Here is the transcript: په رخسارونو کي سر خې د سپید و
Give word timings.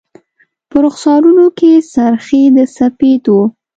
په 0.69 0.77
رخسارونو 0.85 1.45
کي 1.57 1.71
سر 1.93 2.13
خې 2.25 2.41
د 2.55 2.57
سپید 2.77 3.23
و 3.33 3.37